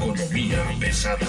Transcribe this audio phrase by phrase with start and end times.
[0.00, 1.26] Economía pesada.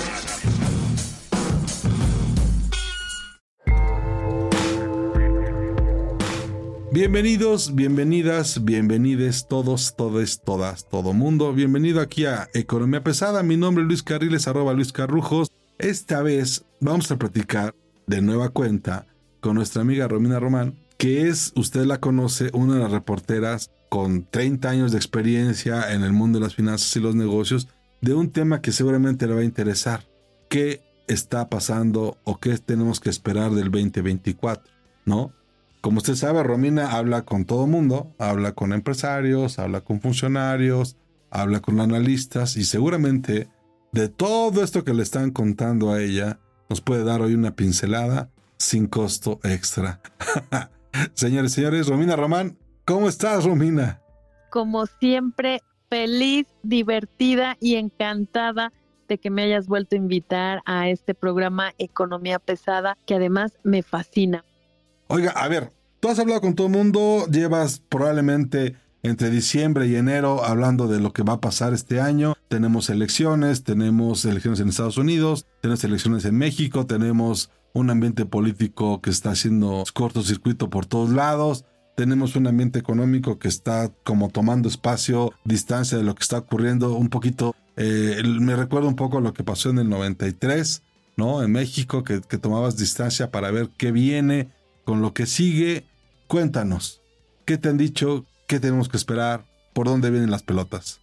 [6.91, 11.51] Bienvenidos, bienvenidas, bienvenides todos, todes, todas, todo mundo.
[11.51, 13.41] Bienvenido aquí a Economía Pesada.
[13.41, 15.51] Mi nombre es Luis Carriles, arroba Luis Carrujos.
[15.79, 17.73] Esta vez vamos a platicar
[18.05, 19.07] de nueva cuenta
[19.39, 24.27] con nuestra amiga Romina Román, que es, usted la conoce, una de las reporteras con
[24.29, 27.67] 30 años de experiencia en el mundo de las finanzas y los negocios,
[28.01, 30.07] de un tema que seguramente le va a interesar.
[30.49, 34.71] ¿Qué está pasando o qué tenemos que esperar del 2024?
[35.05, 35.33] ¿No?
[35.81, 40.97] Como usted sabe, Romina habla con todo mundo, habla con empresarios, habla con funcionarios,
[41.31, 43.49] habla con analistas y seguramente
[43.91, 48.29] de todo esto que le están contando a ella, nos puede dar hoy una pincelada
[48.57, 50.01] sin costo extra.
[51.13, 54.01] señores, señores, Romina Román, ¿cómo estás, Romina?
[54.51, 58.71] Como siempre, feliz, divertida y encantada
[59.07, 63.81] de que me hayas vuelto a invitar a este programa Economía Pesada, que además me
[63.81, 64.45] fascina.
[65.07, 69.95] Oiga, a ver, tú has hablado con todo el mundo, llevas probablemente entre diciembre y
[69.95, 72.35] enero hablando de lo que va a pasar este año.
[72.49, 79.01] Tenemos elecciones, tenemos elecciones en Estados Unidos, tenemos elecciones en México, tenemos un ambiente político
[79.01, 81.65] que está haciendo cortocircuito por todos lados.
[81.99, 86.93] Tenemos un ambiente económico que está como tomando espacio, distancia de lo que está ocurriendo.
[86.93, 90.81] Un poquito, eh, me recuerda un poco lo que pasó en el 93,
[91.17, 91.43] ¿no?
[91.43, 94.47] En México, que, que tomabas distancia para ver qué viene,
[94.85, 95.87] con lo que sigue,
[96.27, 97.01] cuéntanos,
[97.43, 98.25] ¿qué te han dicho?
[98.47, 99.43] ¿Qué tenemos que esperar?
[99.73, 101.01] ¿Por dónde vienen las pelotas?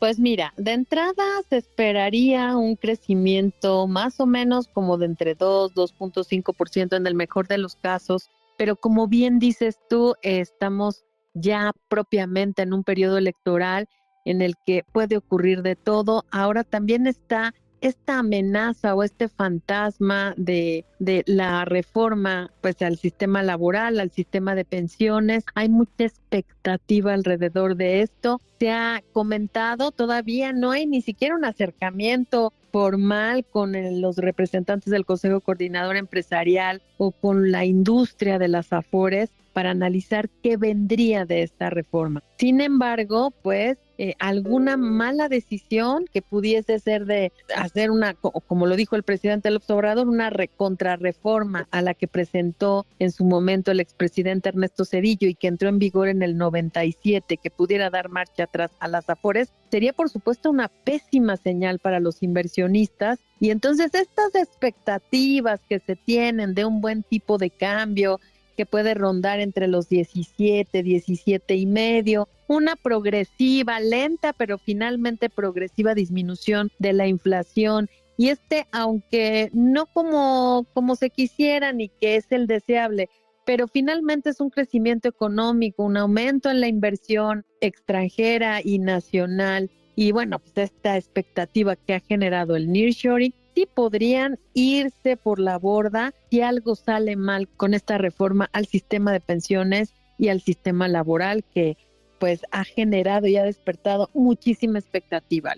[0.00, 5.72] Pues mira, de entrada se esperaría un crecimiento más o menos como de entre 2,
[5.74, 11.04] 2.5% en el mejor de los casos, pero como bien dices tú, estamos
[11.34, 13.88] ya propiamente en un periodo electoral
[14.24, 16.24] en el que puede ocurrir de todo.
[16.30, 23.42] Ahora también está esta amenaza o este fantasma de, de, la reforma pues al sistema
[23.42, 28.40] laboral, al sistema de pensiones, hay mucha expectativa alrededor de esto.
[28.58, 35.06] Se ha comentado, todavía no hay ni siquiera un acercamiento formal con los representantes del
[35.06, 41.42] Consejo Coordinador Empresarial o con la industria de las afores para analizar qué vendría de
[41.42, 42.22] esta reforma.
[42.36, 48.74] Sin embargo, pues eh, alguna mala decisión que pudiese ser de hacer una, como lo
[48.74, 53.78] dijo el presidente López Obrador, una contrarreforma a la que presentó en su momento el
[53.78, 58.44] expresidente Ernesto Cedillo y que entró en vigor en el 97, que pudiera dar marcha
[58.44, 63.94] atrás a las afores, sería por supuesto una pésima señal para los inversionistas y entonces
[63.94, 68.18] estas expectativas que se tienen de un buen tipo de cambio,
[68.54, 75.94] que puede rondar entre los 17, 17 y medio, una progresiva, lenta, pero finalmente progresiva
[75.94, 77.88] disminución de la inflación.
[78.16, 83.08] Y este, aunque no como, como se quisiera ni que es el deseable,
[83.44, 89.70] pero finalmente es un crecimiento económico, un aumento en la inversión extranjera y nacional.
[89.96, 95.58] Y bueno, pues esta expectativa que ha generado el nearshoring sí podrían irse por la
[95.58, 100.88] borda si algo sale mal con esta reforma al sistema de pensiones y al sistema
[100.88, 101.76] laboral que
[102.18, 105.54] pues ha generado y ha despertado muchísima expectativa.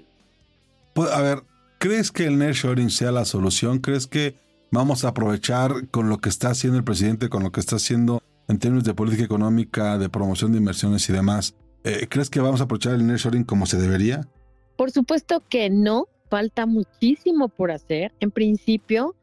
[0.95, 1.43] Pues, a ver,
[1.79, 3.79] ¿crees que el nearshoring sea la solución?
[3.79, 4.37] ¿Crees que
[4.71, 8.23] vamos a aprovechar con lo que está haciendo el presidente, con lo que está haciendo
[8.49, 11.55] en términos de política económica, de promoción de inversiones y demás?
[11.85, 14.27] Eh, ¿Crees que vamos a aprovechar el nearshoring como se debería?
[14.77, 18.13] Por supuesto que no, falta muchísimo por hacer.
[18.21, 19.15] En principio,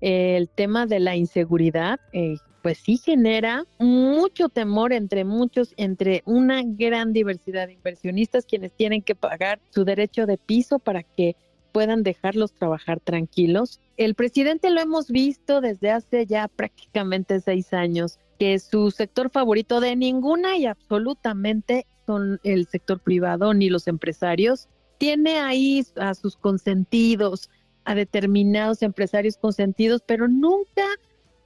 [0.00, 6.62] el tema de la inseguridad, eh, pues sí genera mucho temor entre muchos, entre una
[6.64, 11.36] gran diversidad de inversionistas quienes tienen que pagar su derecho de piso para que
[11.72, 13.80] puedan dejarlos trabajar tranquilos.
[13.96, 19.80] El presidente lo hemos visto desde hace ya prácticamente seis años, que su sector favorito
[19.80, 24.68] de ninguna y absolutamente son el sector privado ni los empresarios
[25.00, 27.48] tiene ahí a sus consentidos,
[27.86, 30.84] a determinados empresarios consentidos, pero nunca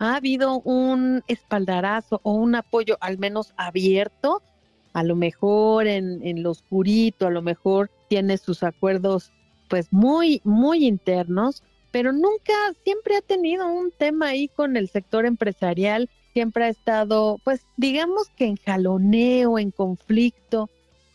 [0.01, 4.43] ha habido un espaldarazo o un apoyo, al menos abierto,
[4.93, 9.31] a lo mejor en, en lo oscurito, a lo mejor tiene sus acuerdos
[9.69, 11.63] pues muy, muy internos,
[11.93, 17.39] pero nunca, siempre ha tenido un tema ahí con el sector empresarial, siempre ha estado,
[17.45, 20.69] pues digamos que en jaloneo, en conflicto.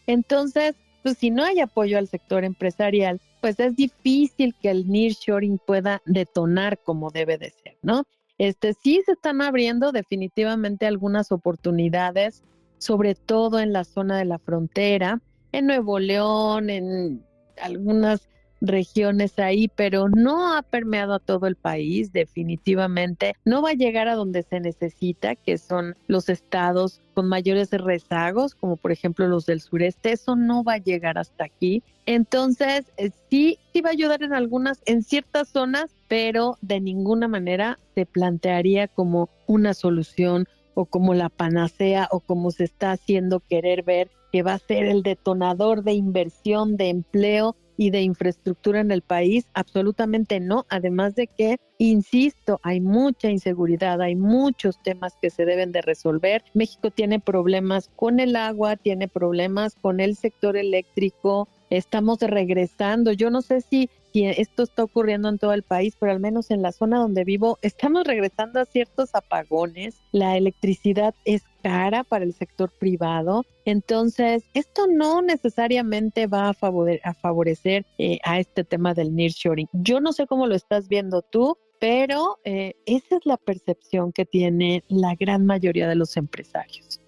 [0.07, 0.77] Entonces,
[1.09, 6.03] pues si no hay apoyo al sector empresarial, pues es difícil que el nearshoring pueda
[6.05, 8.03] detonar como debe de ser, ¿no?
[8.37, 12.43] Este sí se están abriendo definitivamente algunas oportunidades,
[12.77, 15.19] sobre todo en la zona de la frontera,
[15.51, 17.25] en Nuevo León, en
[17.59, 18.29] algunas
[18.61, 23.35] regiones ahí, pero no ha permeado a todo el país, definitivamente.
[23.45, 28.55] No va a llegar a donde se necesita, que son los estados con mayores rezagos,
[28.55, 30.11] como por ejemplo los del sureste.
[30.11, 31.83] Eso no va a llegar hasta aquí.
[32.05, 37.27] Entonces, eh, sí, sí va a ayudar en algunas, en ciertas zonas, pero de ninguna
[37.27, 43.41] manera se plantearía como una solución o como la panacea o como se está haciendo
[43.41, 48.81] querer ver que va a ser el detonador de inversión, de empleo y de infraestructura
[48.81, 49.47] en el país?
[49.53, 50.65] Absolutamente no.
[50.67, 56.43] Además de que, insisto, hay mucha inseguridad, hay muchos temas que se deben de resolver.
[56.53, 63.13] México tiene problemas con el agua, tiene problemas con el sector eléctrico, estamos regresando.
[63.13, 66.61] Yo no sé si, esto está ocurriendo en todo el país, pero al menos en
[66.61, 69.95] la zona donde vivo, estamos regresando a ciertos apagones.
[70.11, 73.45] La electricidad es cara para el sector privado.
[73.65, 79.67] Entonces, esto no necesariamente va a, favorecer eh, a este tema del nearshoring.
[79.73, 84.25] Yo no sé cómo lo estás viendo tú, pero eh, esa es la percepción que
[84.25, 86.99] tiene la gran mayoría de los empresarios.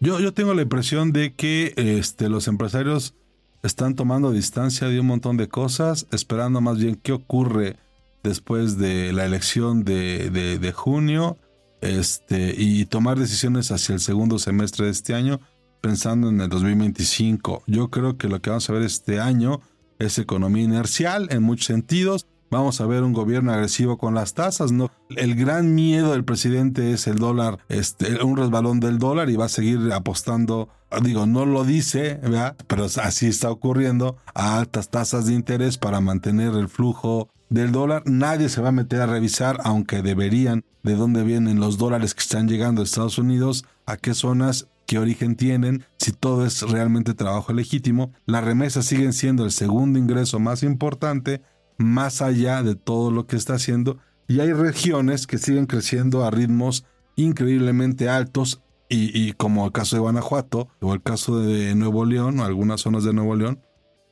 [0.00, 3.14] Yo, yo tengo la impresión de que este, los empresarios
[3.62, 7.76] están tomando distancia de un montón de cosas, esperando más bien qué ocurre
[8.22, 11.38] después de la elección de, de, junio
[11.80, 15.40] este, y tomar decisiones hacia el segundo semestre de este año,
[15.80, 17.64] pensando en el 2025.
[17.66, 19.60] Yo creo que lo que vamos a ver este año
[19.98, 22.26] es economía inercial en muchos sentidos.
[22.50, 24.72] Vamos a ver un gobierno agresivo con las tasas.
[24.72, 24.90] ¿no?
[25.10, 29.46] El gran miedo del presidente es el dólar, este, un resbalón del dólar y va
[29.46, 30.68] a seguir apostando
[31.02, 32.56] digo, no lo dice, ¿verdad?
[32.66, 38.02] pero así está ocurriendo, a altas tasas de interés para mantener el flujo del dólar.
[38.06, 42.22] Nadie se va a meter a revisar, aunque deberían, de dónde vienen los dólares que
[42.22, 47.14] están llegando a Estados Unidos, a qué zonas, qué origen tienen, si todo es realmente
[47.14, 48.12] trabajo legítimo.
[48.26, 51.42] Las remesas siguen siendo el segundo ingreso más importante,
[51.76, 53.98] más allá de todo lo que está haciendo.
[54.28, 56.84] Y hay regiones que siguen creciendo a ritmos
[57.16, 58.61] increíblemente altos
[58.94, 63.04] y, como el caso de Guanajuato o el caso de Nuevo León o algunas zonas
[63.04, 63.60] de Nuevo León,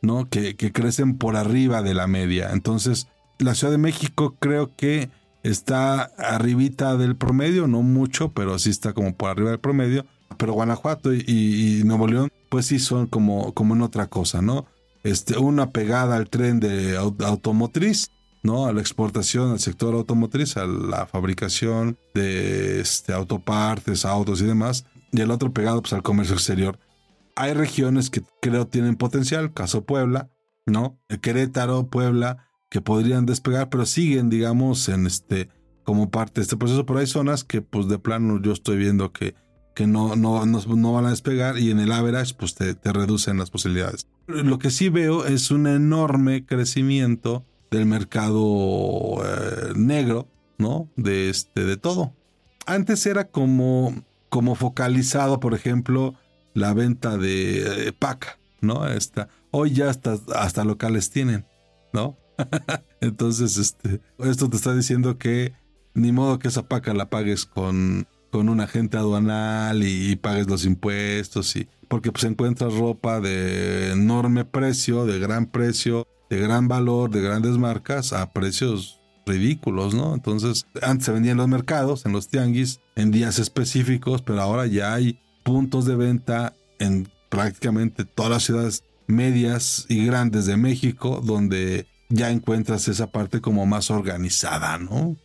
[0.01, 0.29] ¿no?
[0.29, 2.51] Que, crecen por arriba de la media.
[2.53, 5.11] Entonces, la Ciudad de México creo que
[5.43, 10.07] está arribita del promedio, no mucho, pero sí está como por arriba del promedio.
[10.39, 14.67] Pero Guanajuato y, Nuevo León, pues sí son como, como en otra cosa, ¿no?
[15.03, 18.11] Este, una pegada al tren de automotriz,
[18.43, 18.67] ¿no?
[18.67, 24.87] A la exportación, al sector automotriz, a la fabricación de este, autopartes, autos y demás,
[25.13, 26.79] y el otro pegado pues, al comercio exterior.
[27.37, 30.31] Hay regiones que creo tienen potencial, caso Puebla,
[30.67, 30.99] ¿no?
[31.21, 35.49] Querétaro, Puebla, que podrían despegar, pero siguen, digamos, en este,
[35.85, 39.13] como parte de este proceso, pero hay zonas que pues de plano yo estoy viendo
[39.13, 39.35] que,
[39.75, 43.39] que no, no, no, van a despegar y en el average pues te, te reducen
[43.39, 44.07] las posibilidades.
[44.27, 50.89] Lo que sí veo es un enorme crecimiento del mercado eh, negro, ¿no?
[50.97, 52.13] De este, de todo.
[52.67, 53.95] Antes era como,
[54.29, 56.15] como focalizado, por ejemplo,
[56.55, 58.87] la venta de eh, paca, ¿no?
[58.89, 61.47] Esta, hoy ya hasta, hasta locales tienen,
[61.93, 62.17] ¿no?
[63.01, 65.53] Entonces, este, esto te está diciendo que
[65.95, 70.49] ni modo que esa paca la pagues con, con un agente aduanal y, y, pagues
[70.49, 76.69] los impuestos y porque pues encuentras ropa de enorme precio, de gran precio, de gran
[76.69, 80.15] valor, de grandes marcas, a precios ridículos, ¿no?
[80.15, 84.67] Entonces, antes se vendían en los mercados, en los tianguis, en días específicos, pero ahora
[84.67, 91.21] ya hay puntos de venta en prácticamente todas las ciudades medias y grandes de México,
[91.23, 95.17] donde ya encuentras esa parte como más organizada, ¿no?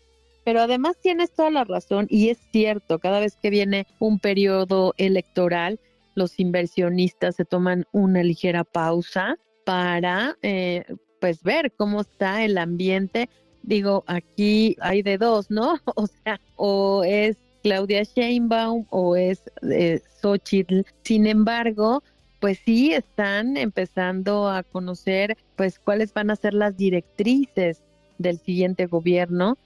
[0.44, 4.94] Pero además tienes toda la razón y es cierto, cada vez que viene un periodo
[4.98, 5.80] electoral,
[6.14, 10.86] los inversionistas se toman una ligera pausa para eh,
[11.20, 13.30] pues ver cómo está el ambiente.
[13.64, 15.78] Digo, aquí hay de dos, ¿no?
[15.96, 20.82] O sea, o es Claudia Sheinbaum o es eh, Xochitl.
[21.04, 22.04] Sin embargo,
[22.40, 27.82] pues sí están empezando a conocer pues cuáles van a ser las directrices
[28.20, 29.58] del siguiente gobierno.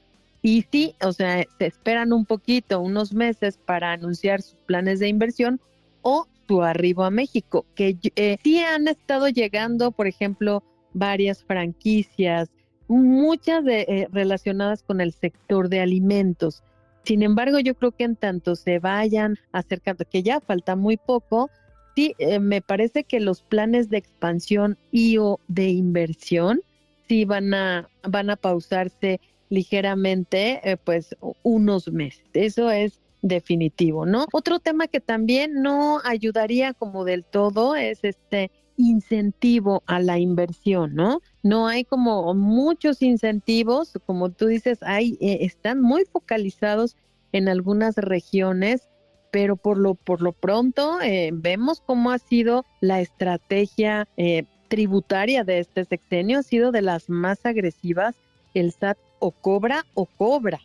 [0.41, 5.09] Y sí, o sea, se esperan un poquito, unos meses para anunciar sus planes de
[5.09, 5.59] inversión
[6.01, 10.63] o su arribo a México, que eh, sí han estado llegando, por ejemplo,
[10.93, 12.49] varias franquicias,
[12.87, 16.63] muchas de, eh, relacionadas con el sector de alimentos.
[17.03, 21.51] Sin embargo, yo creo que en tanto se vayan acercando, que ya falta muy poco,
[21.95, 26.61] sí, eh, me parece que los planes de expansión y o de inversión
[27.07, 32.25] sí van a, van a pausarse ligeramente, eh, pues unos meses.
[32.33, 34.25] Eso es definitivo, ¿no?
[34.31, 40.95] Otro tema que también no ayudaría como del todo es este incentivo a la inversión,
[40.95, 41.21] ¿no?
[41.43, 46.95] No hay como muchos incentivos, como tú dices, hay, eh, están muy focalizados
[47.33, 48.87] en algunas regiones,
[49.31, 55.43] pero por lo, por lo pronto eh, vemos cómo ha sido la estrategia eh, tributaria
[55.43, 58.15] de este sexenio, ha sido de las más agresivas,
[58.53, 60.61] el SAT o cobra o cobra.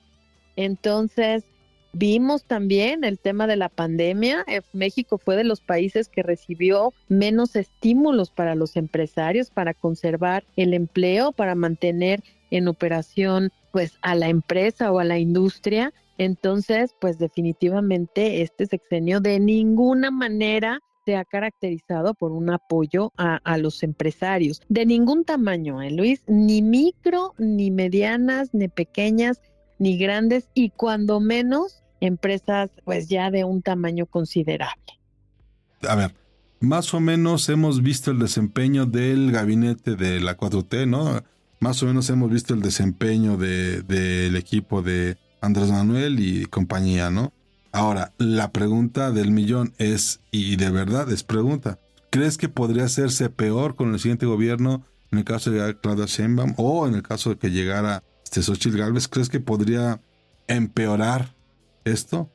[0.56, 1.44] Entonces,
[1.96, 4.44] Vimos también el tema de la pandemia.
[4.48, 10.44] Eh, México fue de los países que recibió menos estímulos para los empresarios para conservar
[10.56, 12.20] el empleo, para mantener
[12.50, 15.92] en operación pues a la empresa o a la industria.
[16.18, 23.56] Entonces, pues definitivamente este sexenio de ninguna manera se ha caracterizado por un apoyo a,
[23.58, 29.40] los empresarios de ningún tamaño, ¿eh, Luis, ni micro, ni medianas, ni pequeñas,
[29.78, 34.82] ni grandes y cuando menos empresas pues ya de un tamaño considerable.
[35.88, 36.14] A ver,
[36.60, 41.22] más o menos hemos visto el desempeño del gabinete de la 4T, ¿no?
[41.60, 47.10] Más o menos hemos visto el desempeño del de, equipo de Andrés Manuel y compañía,
[47.10, 47.32] ¿no?
[47.72, 51.78] Ahora, la pregunta del millón es, y de verdad es pregunta,
[52.10, 56.54] ¿crees que podría hacerse peor con el siguiente gobierno en el caso de Claudia Sheinbaum
[56.56, 59.08] o en el caso de que llegara este Xochitl Galvez?
[59.08, 60.00] ¿Crees que podría
[60.46, 61.33] empeorar
[61.84, 62.30] esto?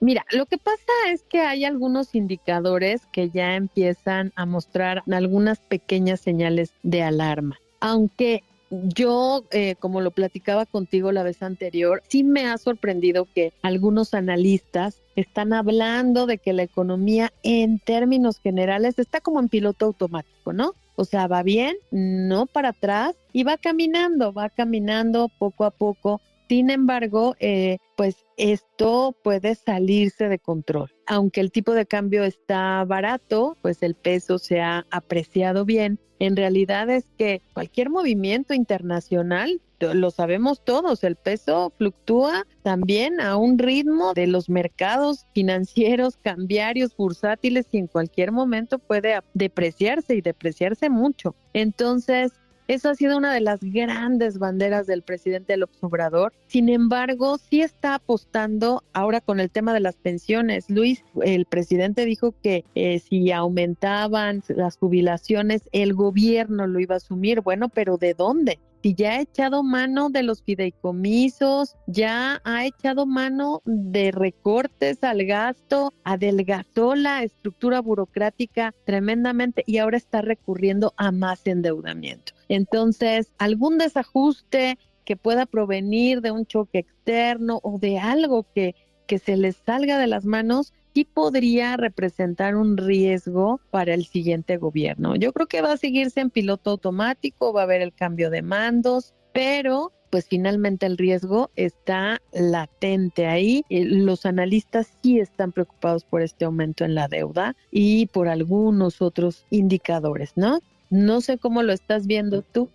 [0.00, 5.58] Mira, lo que pasa es que hay algunos indicadores que ya empiezan a mostrar algunas
[5.58, 7.58] pequeñas señales de alarma.
[7.80, 13.52] Aunque yo, eh, como lo platicaba contigo la vez anterior, sí me ha sorprendido que
[13.62, 19.86] algunos analistas están hablando de que la economía en términos generales está como en piloto
[19.86, 20.74] automático, ¿no?
[20.96, 26.20] O sea, va bien, no para atrás y va caminando, va caminando poco a poco
[26.50, 30.90] sin embargo, eh, pues esto puede salirse de control.
[31.06, 36.00] Aunque el tipo de cambio está barato, pues el peso se ha apreciado bien.
[36.18, 43.36] En realidad es que cualquier movimiento internacional, lo sabemos todos, el peso fluctúa también a
[43.36, 50.20] un ritmo de los mercados financieros, cambiarios, bursátiles y en cualquier momento puede depreciarse y
[50.20, 51.36] depreciarse mucho.
[51.52, 52.39] Entonces,
[52.70, 56.32] eso ha sido una de las grandes banderas del presidente López Obrador.
[56.46, 60.70] Sin embargo, sí está apostando ahora con el tema de las pensiones.
[60.70, 66.98] Luis, el presidente dijo que eh, si aumentaban las jubilaciones, el gobierno lo iba a
[66.98, 67.40] asumir.
[67.40, 68.60] Bueno, pero ¿de dónde?
[68.82, 75.24] Si ya ha echado mano de los fideicomisos, ya ha echado mano de recortes al
[75.24, 82.32] gasto, adelgazó la estructura burocrática tremendamente y ahora está recurriendo a más endeudamiento.
[82.48, 88.74] Entonces, algún desajuste que pueda provenir de un choque externo o de algo que,
[89.06, 94.56] que se les salga de las manos, sí podría representar un riesgo para el siguiente
[94.56, 95.16] gobierno.
[95.16, 98.42] Yo creo que va a seguirse en piloto automático, va a haber el cambio de
[98.42, 103.64] mandos, pero pues finalmente el riesgo está latente ahí.
[103.70, 109.46] Los analistas sí están preocupados por este aumento en la deuda y por algunos otros
[109.50, 110.60] indicadores, ¿no?
[110.90, 112.68] No sé cómo lo estás viendo tú.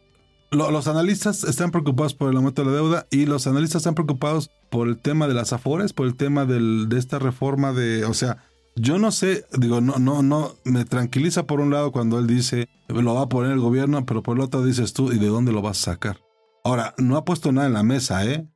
[0.52, 4.52] Los analistas están preocupados por el aumento de la deuda y los analistas están preocupados
[4.70, 8.14] por el tema de las afores, por el tema del, de esta reforma de, o
[8.14, 8.38] sea,
[8.75, 12.68] yo no sé, digo, no, no, no, me tranquiliza por un lado cuando él dice,
[12.88, 15.52] lo va a poner el gobierno, pero por el otro dices tú, ¿y de dónde
[15.52, 16.20] lo vas a sacar?
[16.64, 18.48] Ahora, no ha puesto nada en la mesa, ¿eh?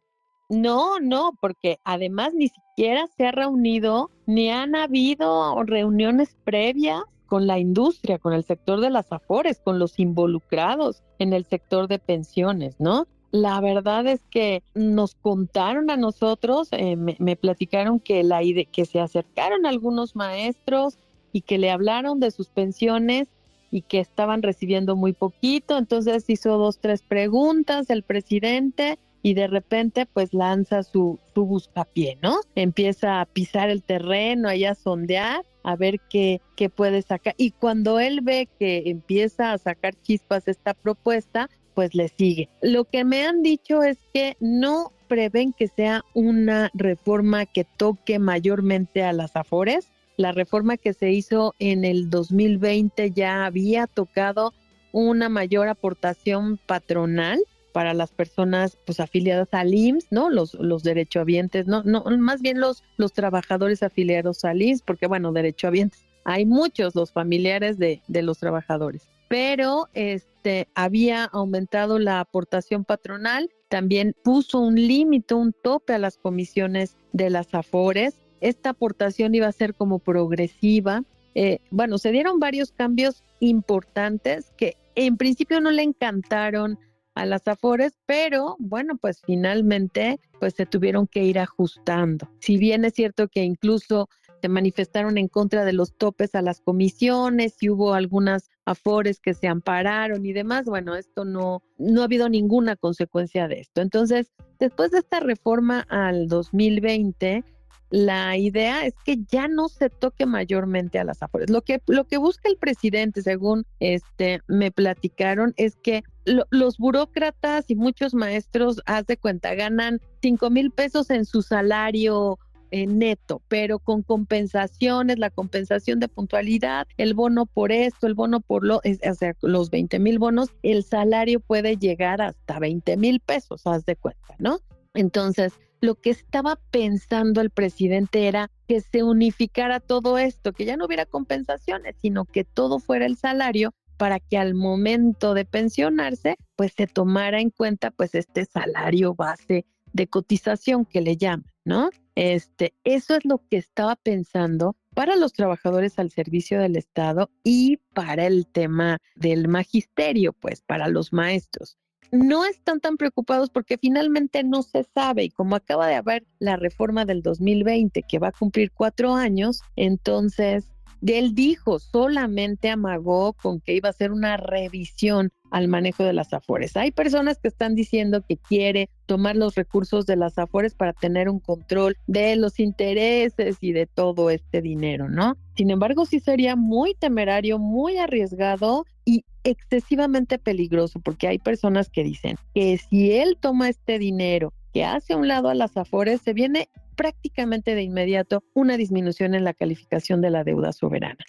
[0.49, 7.47] No, no, porque además ni siquiera se ha reunido, ni han habido reuniones previas con
[7.47, 11.99] la industria, con el sector de las afores, con los involucrados en el sector de
[11.99, 13.07] pensiones, ¿no?
[13.31, 18.99] La verdad es que nos contaron a nosotros, eh, me, platicaron que, la, que se
[18.99, 20.97] acercaron algunos maestros
[21.31, 23.27] y que le hablaron de sus pensiones
[23.69, 25.77] y que estaban recibiendo muy poquito.
[25.77, 32.17] Entonces hizo dos, tres preguntas el presidente y de repente pues lanza su, su buscapié,
[32.23, 32.37] ¿no?
[32.55, 37.35] Empieza a pisar el terreno, y a sondear a ver qué, qué puede sacar.
[37.37, 42.49] Y cuando él ve que empieza a sacar chispas esta propuesta, pues le sigue.
[42.61, 48.19] Lo que me han dicho es que no prevén que sea una reforma que toque
[48.19, 49.87] mayormente a las afores,
[50.17, 54.53] la reforma que se hizo en el 2020 ya había tocado
[54.91, 57.39] una mayor aportación patronal
[57.79, 60.29] para las personas pues afiliadas al IMSS, ¿no?
[60.29, 65.31] Los, los derechohabientes, no, no, más bien los, los trabajadores afiliados al IMSS, porque bueno,
[65.31, 69.03] derechohabientes, hay muchos los familiares de, de los trabajadores.
[69.29, 76.17] Pero este había aumentado la aportación patronal, también puso un límite, un tope a las
[76.17, 78.13] comisiones de las AFORES.
[78.41, 81.05] Esta aportación iba a ser como progresiva.
[81.33, 86.77] Eh, bueno, se dieron varios cambios importantes que en principio no le encantaron
[87.19, 92.29] a las afores, pero bueno, pues finalmente pues se tuvieron que ir ajustando.
[92.39, 94.07] Si bien es cierto que incluso
[94.41, 99.33] se manifestaron en contra de los topes a las comisiones y hubo algunas afores que
[99.33, 103.81] se ampararon y demás, bueno, esto no no ha habido ninguna consecuencia de esto.
[103.81, 107.43] Entonces, después de esta reforma al 2020,
[107.89, 111.49] la idea es que ya no se toque mayormente a las afores.
[111.49, 117.65] Lo que, lo que busca el presidente, según este, me platicaron, es que los burócratas
[117.69, 122.37] y muchos maestros, haz de cuenta, ganan 5 mil pesos en su salario
[122.71, 128.41] eh, neto, pero con compensaciones, la compensación de puntualidad, el bono por esto, el bono
[128.41, 133.21] por lo, o sea, los 20 mil bonos, el salario puede llegar hasta 20 mil
[133.21, 134.59] pesos, haz de cuenta, ¿no?
[134.93, 140.77] Entonces, lo que estaba pensando el presidente era que se unificara todo esto, que ya
[140.77, 146.37] no hubiera compensaciones, sino que todo fuera el salario para que al momento de pensionarse,
[146.55, 151.89] pues se tomara en cuenta pues este salario base de cotización que le llaman, ¿no?
[152.15, 157.77] Este, eso es lo que estaba pensando para los trabajadores al servicio del Estado y
[157.93, 161.77] para el tema del magisterio, pues para los maestros
[162.11, 165.25] no están tan preocupados porque finalmente no se sabe.
[165.25, 169.61] Y como acaba de haber la reforma del 2020 que va a cumplir cuatro años,
[169.75, 170.69] entonces
[171.05, 176.33] él dijo, solamente amagó con que iba a hacer una revisión al manejo de las
[176.33, 176.75] afores.
[176.77, 181.29] Hay personas que están diciendo que quiere tomar los recursos de las afores para tener
[181.29, 185.37] un control de los intereses y de todo este dinero, ¿no?
[185.55, 192.03] Sin embargo, sí sería muy temerario, muy arriesgado y excesivamente peligroso porque hay personas que
[192.03, 196.21] dicen que si él toma este dinero que hace a un lado a las afores,
[196.21, 201.23] se viene prácticamente de inmediato una disminución en la calificación de la deuda soberana.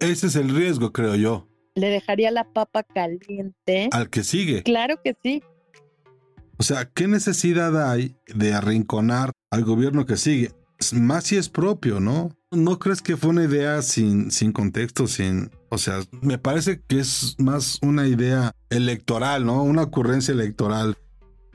[0.00, 1.48] Ese es el riesgo, creo yo.
[1.76, 3.88] Le dejaría la papa caliente.
[3.92, 4.64] Al que sigue.
[4.64, 5.42] Claro que sí.
[6.58, 10.50] O sea, ¿qué necesidad hay de arrinconar al gobierno que sigue?
[10.92, 12.30] Más si es propio, ¿no?
[12.50, 15.50] ¿No crees que fue una idea sin, sin contexto, sin...
[15.68, 19.62] O sea, me parece que es más una idea electoral, ¿no?
[19.62, 20.96] Una ocurrencia electoral.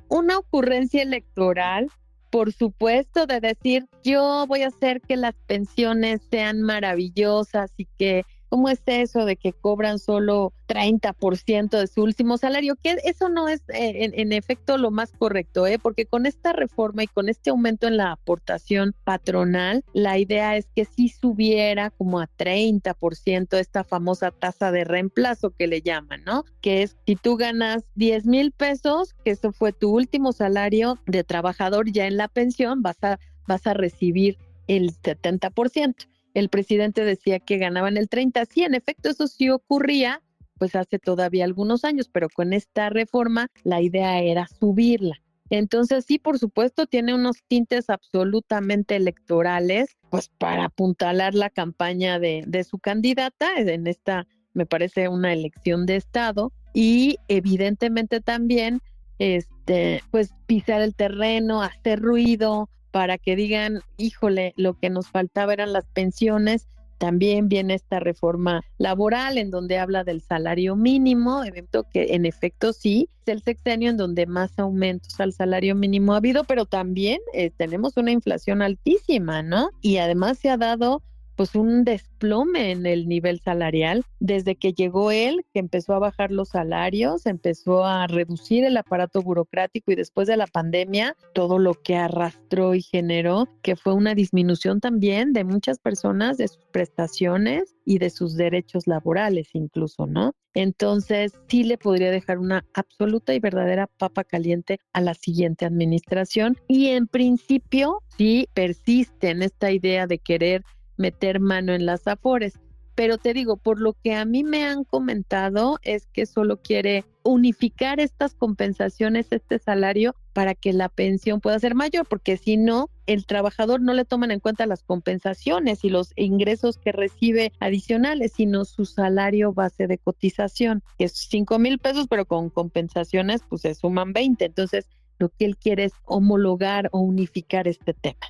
[0.08, 1.90] Una ocurrencia electoral
[2.32, 8.24] por supuesto, de decir, yo voy a hacer que las pensiones sean maravillosas y que
[8.52, 12.76] ¿Cómo es eso de que cobran solo 30% de su último salario?
[12.76, 15.80] Que eso no es eh, en, efecto lo más correcto, ¿eh?
[15.80, 20.68] porque con esta reforma y con este aumento en la aportación patronal, la idea es
[20.76, 26.44] que si subiera como a 30% esta famosa tasa de reemplazo que le llaman, ¿no?
[26.60, 31.24] Que es si tú ganas 10 mil pesos, que eso fue tu último salario de
[31.24, 34.38] trabajador ya en la pensión, vas a, vas a recibir
[34.68, 38.46] el 70% el presidente decía que ganaban el 30.
[38.46, 40.22] Sí, en efecto, eso sí ocurría,
[40.58, 45.22] pues hace todavía algunos años, pero con esta reforma la idea era subirla.
[45.50, 52.46] Entonces, sí, por supuesto, tiene unos tintes absolutamente electorales, pues para apuntalar la campaña de,
[52.48, 58.80] de su candidata en esta, me parece, una elección de Estado y evidentemente también,
[59.20, 65.54] este, pues pisar el terreno, hacer ruido, para que digan, híjole, lo que nos faltaba
[65.54, 66.68] eran las pensiones.
[66.98, 72.74] También viene esta reforma laboral en donde habla del salario mínimo, evento que en efecto
[72.74, 77.20] sí, es el sexenio en donde más aumentos al salario mínimo ha habido, pero también
[77.34, 79.72] eh, tenemos una inflación altísima, ¿no?
[79.82, 81.02] Y además se ha dado
[81.42, 86.30] pues un desplome en el nivel salarial desde que llegó él, que empezó a bajar
[86.30, 91.74] los salarios, empezó a reducir el aparato burocrático y después de la pandemia todo lo
[91.74, 97.76] que arrastró y generó, que fue una disminución también de muchas personas de sus prestaciones
[97.86, 100.36] y de sus derechos laborales incluso, ¿no?
[100.54, 106.58] Entonces, sí le podría dejar una absoluta y verdadera papa caliente a la siguiente administración
[106.68, 110.64] y en principio sí persiste en esta idea de querer
[111.02, 112.60] meter mano en las afores.
[112.96, 117.06] Pero te digo, por lo que a mí me han comentado es que solo quiere
[117.24, 122.90] unificar estas compensaciones, este salario, para que la pensión pueda ser mayor, porque si no,
[123.06, 128.34] el trabajador no le toman en cuenta las compensaciones y los ingresos que recibe adicionales,
[128.36, 133.62] sino su salario base de cotización, que es 5 mil pesos, pero con compensaciones pues
[133.62, 134.46] se suman 20.
[134.46, 134.88] Entonces,
[135.18, 138.28] lo que él quiere es homologar o unificar este tema.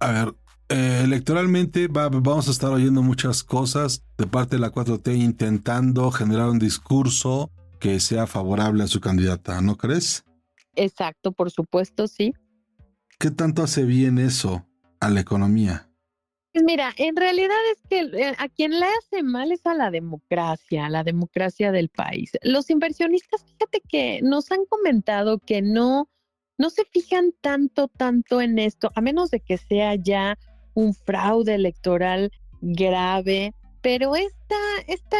[0.00, 0.34] A ver,
[0.68, 6.50] eh, electoralmente vamos a estar oyendo muchas cosas de parte de la 4T intentando generar
[6.50, 7.50] un discurso
[7.80, 10.24] que sea favorable a su candidata, ¿no crees?
[10.74, 12.34] Exacto, por supuesto, sí.
[13.18, 14.66] ¿Qué tanto hace bien eso
[15.00, 15.88] a la economía?
[16.52, 19.90] Pues mira, en realidad es que eh, a quien le hace mal es a la
[19.90, 22.32] democracia, a la democracia del país.
[22.42, 26.08] Los inversionistas, fíjate que nos han comentado que no,
[26.58, 30.38] no se fijan tanto, tanto en esto, a menos de que sea ya
[30.78, 34.54] un fraude electoral grave, pero esta,
[34.86, 35.16] esta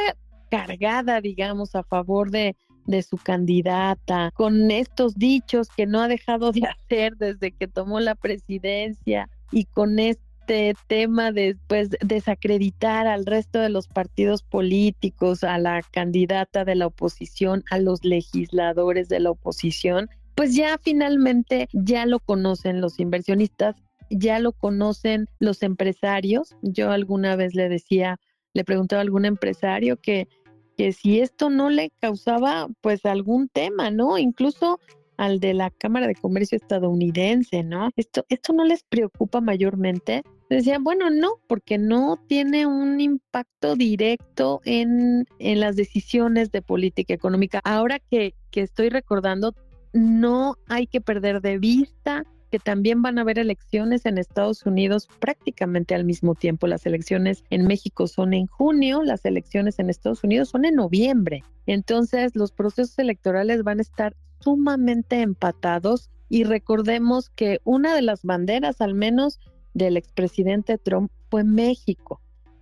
[0.52, 2.54] cargada, digamos, a favor de,
[2.86, 7.98] de su candidata, con estos dichos que no ha dejado de hacer desde que tomó
[7.98, 15.42] la presidencia y con este tema de pues, desacreditar al resto de los partidos políticos,
[15.42, 21.68] a la candidata de la oposición, a los legisladores de la oposición, pues ya finalmente
[21.72, 23.74] ya lo conocen los inversionistas
[24.10, 26.56] ya lo conocen los empresarios.
[26.62, 28.18] Yo alguna vez le decía,
[28.54, 30.28] le preguntaba a algún empresario que,
[30.76, 34.18] que si esto no le causaba pues algún tema, ¿no?
[34.18, 34.78] Incluso
[35.16, 37.90] al de la Cámara de Comercio estadounidense, ¿no?
[37.96, 40.22] Esto, esto no les preocupa mayormente.
[40.48, 47.12] Decían, bueno, no, porque no tiene un impacto directo en, en las decisiones de política
[47.12, 47.60] económica.
[47.64, 49.54] Ahora que, que estoy recordando,
[49.92, 55.08] no hay que perder de vista que también van a haber elecciones en Estados Unidos
[55.18, 56.66] prácticamente al mismo tiempo.
[56.66, 61.42] Las elecciones en México son en junio, las elecciones en Estados Unidos son en noviembre.
[61.66, 68.22] Entonces los procesos electorales van a estar sumamente empatados y recordemos que una de las
[68.22, 69.40] banderas al menos
[69.74, 72.20] del expresidente Trump fue México.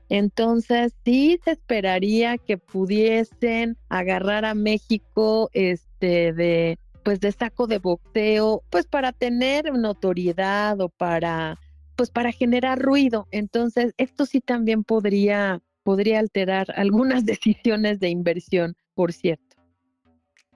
[0.08, 7.78] Entonces sí se esperaría que pudiesen agarrar a México este de pues de saco de
[7.78, 11.56] boxeo, pues para tener notoriedad o para
[11.94, 13.28] pues para generar ruido.
[13.30, 19.54] Entonces, esto sí también podría podría alterar algunas decisiones de inversión, por cierto.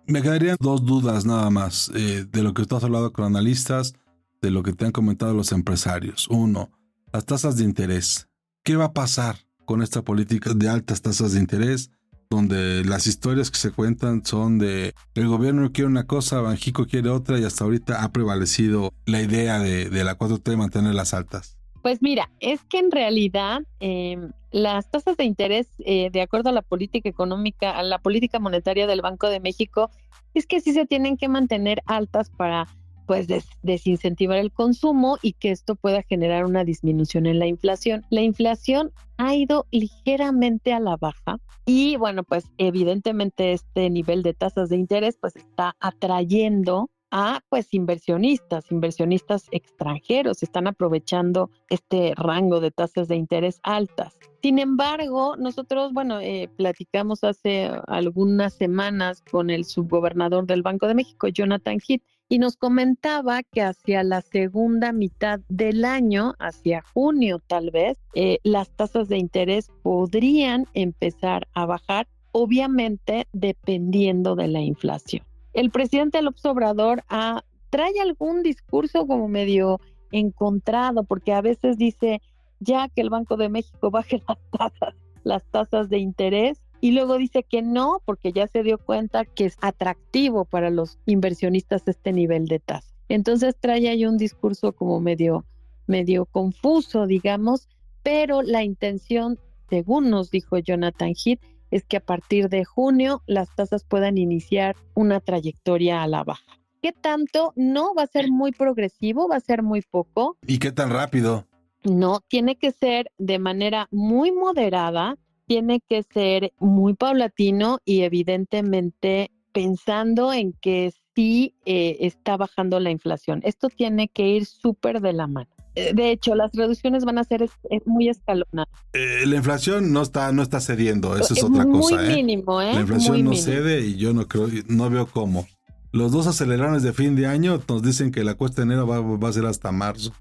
[0.08, 3.94] Me quedarían dos dudas nada más eh, de lo que tú has hablado con analistas,
[4.42, 6.26] de lo que te han comentado los empresarios.
[6.26, 6.72] Uno,
[7.12, 8.26] las tasas de interés.
[8.64, 9.36] ¿Qué va a pasar
[9.66, 11.92] con esta política de altas tasas de interés?
[12.30, 17.10] Donde las historias que se cuentan son de el gobierno quiere una cosa, Banjico quiere
[17.10, 21.58] otra y hasta ahorita ha prevalecido la idea de, la 4T de mantenerlas altas.
[21.82, 26.52] Pues mira, es que en realidad em, las tasas de interés, eh, de acuerdo a
[26.52, 29.90] la política económica, a la política monetaria del Banco de México,
[30.32, 32.68] es que sí se tienen que mantener altas para
[33.10, 33.26] pues
[33.62, 38.04] desincentivar el consumo y que esto pueda generar una disminución en la inflación.
[38.08, 44.32] La inflación ha ido ligeramente a la baja y bueno, pues evidentemente este nivel de
[44.32, 52.60] tasas de interés pues está atrayendo a pues inversionistas, inversionistas extranjeros, están aprovechando este rango
[52.60, 54.16] de tasas de interés altas.
[54.40, 60.94] Sin embargo, nosotros, bueno, eh, platicamos hace algunas semanas con el subgobernador del Banco de
[60.94, 67.40] México, Jonathan Heath, y nos comentaba que hacia la segunda mitad del año, hacia junio
[67.44, 74.60] tal vez, eh, las tasas de interés podrían empezar a bajar, obviamente dependiendo de la
[74.60, 75.24] inflación.
[75.54, 79.80] El presidente López Obrador ah, trae algún discurso como medio
[80.12, 82.22] encontrado, porque a veces dice
[82.60, 87.18] ya que el Banco de México baje las tasas, las tasas de interés, y luego
[87.18, 92.12] dice que no, porque ya se dio cuenta que es atractivo para los inversionistas este
[92.12, 92.88] nivel de tasa.
[93.08, 95.44] Entonces trae ahí un discurso como medio,
[95.86, 97.68] medio confuso, digamos,
[98.02, 99.38] pero la intención,
[99.68, 101.40] según nos dijo Jonathan Heath,
[101.70, 106.44] es que a partir de junio las tasas puedan iniciar una trayectoria a la baja.
[106.82, 107.52] ¿Qué tanto?
[107.56, 110.38] No va a ser muy progresivo, va a ser muy poco.
[110.46, 111.46] ¿Y qué tan rápido?
[111.84, 115.16] No, tiene que ser de manera muy moderada,
[115.50, 122.92] tiene que ser muy paulatino y evidentemente pensando en que sí eh, está bajando la
[122.92, 123.40] inflación.
[123.42, 125.50] Esto tiene que ir súper de la mano.
[125.74, 127.50] Eh, de hecho, las reducciones van a ser
[127.84, 128.72] muy escalonadas.
[128.92, 131.96] Eh, la inflación no está, no está cediendo, eso es, otra cosa.
[131.96, 132.72] Muy mínimo, ¿eh?
[132.72, 135.48] La inflación no cede y yo no creo, no veo cómo.
[135.90, 139.00] Los dos acelerones de fin de año nos dicen que la cuesta de enero va,
[139.00, 140.12] va a ser hasta marzo.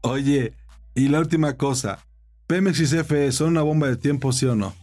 [0.00, 0.54] Oye,
[0.96, 2.00] y la última cosa,
[2.52, 4.74] Pemex y CFE son una bomba de tiempo, ¿sí o no?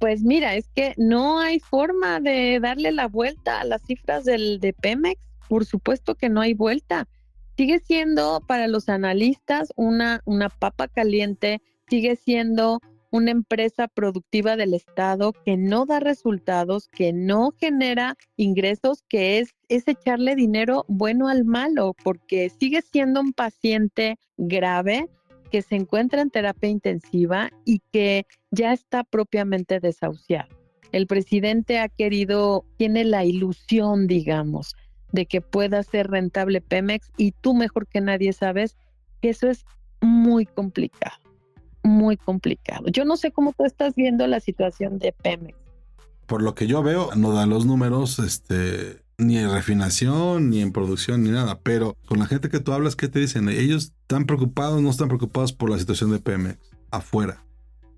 [0.00, 4.58] Pues mira, es que no hay forma de darle la vuelta a las cifras del,
[4.58, 5.20] de Pemex.
[5.48, 7.06] Por supuesto que no hay vuelta.
[7.56, 12.80] sigue siendo para los analistas una, una papa caliente, sigue siendo
[13.12, 19.54] una empresa productiva del Estado que no da resultados, que no genera ingresos, que es,
[19.68, 25.08] es echarle dinero bueno al malo, porque sigue siendo un paciente grave
[25.50, 30.48] que se encuentra en terapia intensiva y que ya está propiamente desahuciado.
[30.92, 34.76] El presidente ha querido, tiene la ilusión, digamos,
[35.12, 38.76] de que pueda ser rentable Pemex y tú mejor que nadie sabes
[39.20, 39.64] que eso es
[40.00, 41.16] muy complicado,
[41.82, 42.86] muy complicado.
[42.88, 45.58] Yo no sé cómo tú estás viendo la situación de Pemex.
[46.26, 50.72] Por lo que yo veo, no da los números, este, ni en refinación, ni en
[50.72, 51.60] producción, ni nada.
[51.62, 53.48] Pero con la gente que tú hablas, ¿qué te dicen?
[53.48, 56.58] ¿Ellos están preocupados, no están preocupados por la situación de Pemex
[56.90, 57.44] afuera?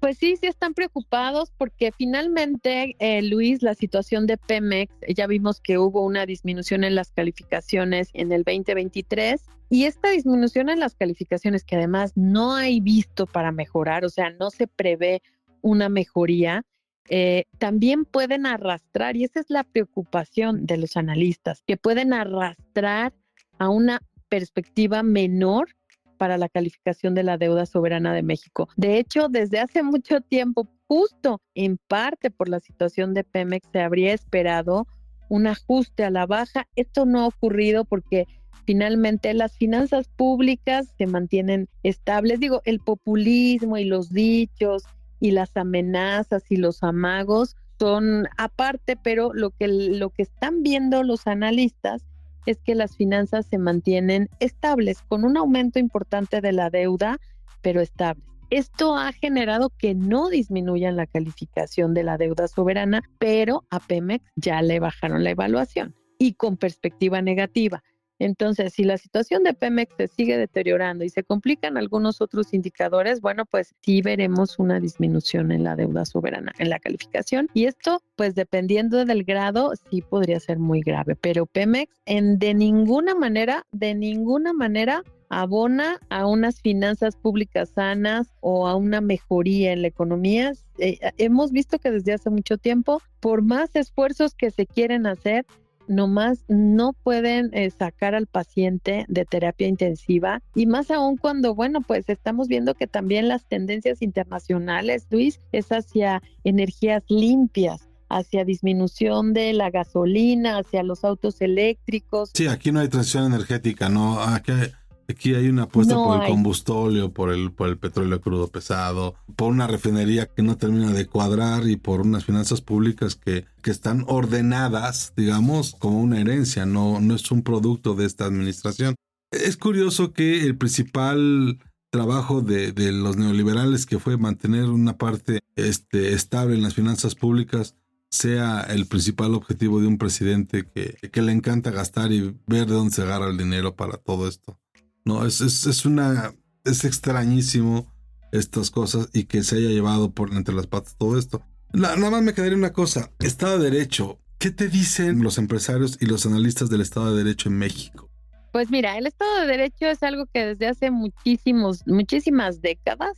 [0.01, 5.61] Pues sí, sí están preocupados porque finalmente, eh, Luis, la situación de Pemex, ya vimos
[5.61, 10.95] que hubo una disminución en las calificaciones en el 2023 y esta disminución en las
[10.95, 15.23] calificaciones que además no hay visto para mejorar, o sea, no se prevé
[15.63, 16.65] una mejoría,
[17.09, 23.13] eh, también pueden arrastrar, y esa es la preocupación de los analistas, que pueden arrastrar
[23.59, 25.69] a una perspectiva menor
[26.17, 28.69] para la calificación de la deuda soberana de México.
[28.77, 33.81] De hecho, desde hace mucho tiempo, justo en parte por la situación de Pemex, se
[33.81, 34.87] habría esperado
[35.29, 36.67] un ajuste a la baja.
[36.77, 38.27] Esto no ha ocurrido porque
[38.65, 42.41] finalmente las finanzas públicas se mantienen estables.
[42.41, 44.85] Digo, el populismo y los dichos
[45.21, 51.03] y las amenazas y los amagos son aparte, pero lo que, lo que están viendo
[51.03, 52.05] los analistas
[52.47, 57.19] es que las finanzas se mantienen estables, con un aumento importante de la deuda,
[57.61, 58.25] pero estables.
[58.51, 64.25] Esto ha generado que no disminuyan la calificación de la deuda soberana, pero a Pemex
[64.37, 67.83] ya le bajaron la evaluación y con perspectiva negativa.
[68.19, 73.21] Entonces, si la situación de Pemex se sigue deteriorando y se complican algunos otros indicadores,
[73.21, 77.49] bueno, pues sí veremos una disminución en la deuda soberana, en la calificación.
[77.53, 81.17] Y esto, pues dependiendo del grado, sí podría ser muy grave.
[81.17, 88.29] Pero Pemex, en de ninguna manera, de ninguna manera abona a unas finanzas públicas sanas
[88.41, 90.53] o a una mejoría en la economía.
[90.79, 95.45] Eh, hemos visto que desde hace mucho tiempo, por más esfuerzos que se quieren hacer,
[95.89, 101.81] nomás no pueden eh, sacar al paciente de terapia intensiva y más aún cuando, bueno,
[101.81, 109.33] pues estamos viendo que también las tendencias internacionales, Luis, es hacia energías limpias hacia disminución
[109.33, 112.31] de la gasolina, hacia los autos eléctricos.
[112.35, 114.71] Sí, aquí no hay transición energética, no, aquí hay
[115.09, 119.53] Aquí hay una apuesta por el combustóleo, por el, por el petróleo crudo pesado, por
[119.53, 124.05] una refinería que no termina de cuadrar y por unas finanzas públicas que, que están
[124.09, 128.97] ordenadas, digamos, como una herencia, no, no es un producto de esta administración.
[129.31, 131.59] Es curioso que el principal
[131.91, 137.15] trabajo de, de los neoliberales, que fue mantener una parte este, estable en las finanzas
[137.15, 137.75] públicas,
[138.11, 142.75] sea el principal objetivo de un presidente que, que le encanta gastar y ver de
[142.75, 144.59] dónde se agarra el dinero para todo esto.
[145.07, 146.35] No, es, es, una.
[146.65, 147.87] Es extrañísimo
[148.33, 151.43] estas cosas y que se haya llevado por entre las patas todo esto.
[151.73, 153.13] nada más me quedaría una cosa.
[153.21, 154.19] Estado de Derecho.
[154.39, 158.11] ¿Qué te dicen los empresarios y los analistas del Estado de Derecho en México?
[158.51, 163.17] Pues mira, el Estado de Derecho es algo que desde hace muchísimos, muchísimas décadas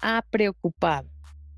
[0.00, 1.08] ha preocupado.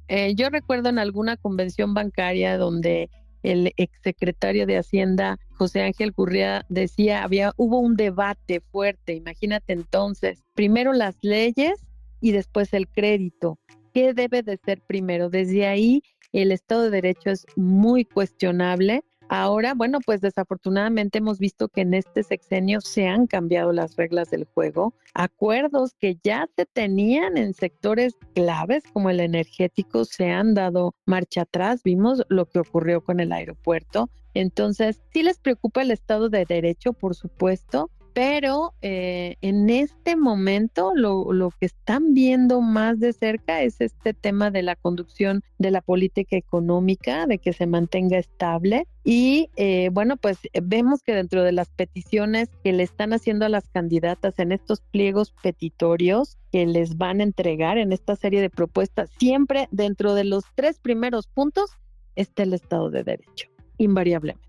[0.08, 3.10] Eh, yo recuerdo en alguna convención bancaria donde
[3.46, 10.42] el exsecretario de Hacienda, José Ángel Gurría, decía, había, hubo un debate fuerte, imagínate entonces,
[10.54, 11.87] primero las leyes
[12.20, 13.59] y después el crédito.
[13.94, 15.30] ¿Qué debe de ser primero?
[15.30, 21.68] Desde ahí el Estado de Derecho es muy cuestionable Ahora, bueno, pues desafortunadamente hemos visto
[21.68, 26.64] que en este sexenio se han cambiado las reglas del juego, acuerdos que ya se
[26.64, 32.60] tenían en sectores claves como el energético se han dado marcha atrás, vimos lo que
[32.60, 34.10] ocurrió con el aeropuerto.
[34.34, 40.92] Entonces, sí les preocupa el Estado de Derecho, por supuesto, pero eh, en este momento
[40.94, 45.70] lo, lo, que están viendo más de cerca es este tema de la conducción de
[45.70, 48.87] la política económica, de que se mantenga estable.
[49.05, 53.50] Y eh, bueno, pues vemos que dentro de las peticiones que le están haciendo a
[53.50, 58.48] las candidatas en estos pliegos petitorios que les van a entregar en esta serie de
[58.48, 61.72] propuestas, siempre dentro de los tres primeros puntos
[62.14, 64.46] está el Estado de Derecho, invariablemente.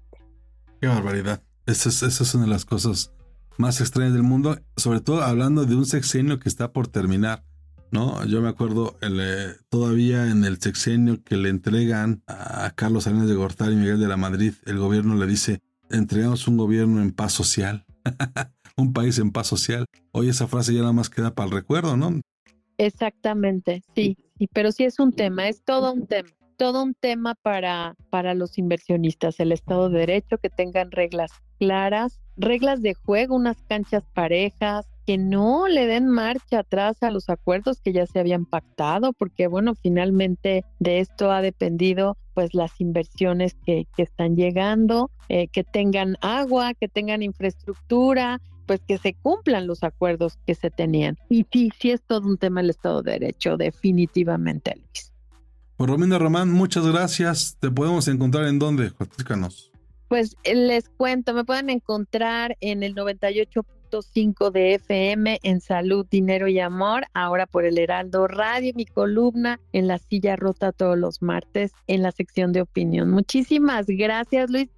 [0.79, 1.43] Qué barbaridad.
[1.65, 3.11] Esa es, esa es una de las cosas
[3.57, 7.43] más extrañas del mundo, sobre todo hablando de un sexenio que está por terminar.
[7.91, 8.23] ¿no?
[8.25, 13.35] Yo me acuerdo eh, todavía en el sexenio que le entregan a Carlos Salinas de
[13.35, 17.33] Gortari y Miguel de la Madrid, el gobierno le dice, entregamos un gobierno en paz
[17.33, 17.85] social.
[18.77, 19.85] un país en paz social.
[20.11, 22.21] Hoy esa frase ya nada más queda para el recuerdo, ¿no?
[22.77, 27.35] Exactamente, sí, sí, pero sí es un tema, es todo un tema, todo un tema
[27.35, 33.35] para, para los inversionistas, el Estado de Derecho, que tengan reglas claras, reglas de juego,
[33.35, 38.19] unas canchas parejas, que no le den marcha atrás a los acuerdos que ya se
[38.19, 44.35] habían pactado, porque bueno, finalmente de esto ha dependido pues las inversiones que, que están
[44.35, 50.55] llegando, eh, que tengan agua, que tengan infraestructura, pues que se cumplan los acuerdos que
[50.55, 51.17] se tenían.
[51.29, 55.16] Y sí, sí es todo un tema del Estado de Derecho, definitivamente, Luis.
[55.77, 57.57] Pues Romina Román, muchas gracias.
[57.59, 58.87] ¿Te podemos encontrar en dónde?
[58.99, 59.71] Explícanos.
[60.07, 63.65] Pues les cuento, me pueden encontrar en el 98
[64.13, 69.59] 5 de FM en Salud, Dinero y Amor, ahora por el Heraldo Radio, mi columna
[69.71, 73.09] en la silla rota todos los martes en la sección de opinión.
[73.09, 74.69] Muchísimas gracias, Luis.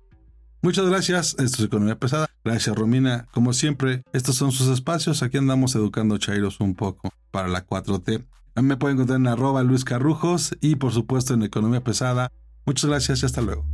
[0.62, 2.30] Muchas gracias, esto es Economía Pesada.
[2.44, 3.28] Gracias, Romina.
[3.32, 5.24] Como siempre, estos son sus espacios.
[5.24, 8.26] Aquí andamos educando chairos un poco para la 4T.
[8.56, 12.32] Me pueden encontrar en arroba Luis Carrujos y por supuesto en Economía Pesada.
[12.66, 13.66] Muchas gracias y hasta luego.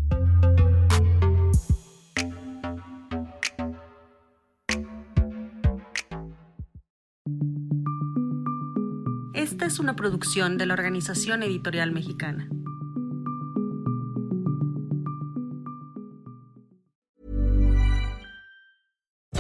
[9.33, 12.49] Esta es una producción de la Organización Editorial Mexicana.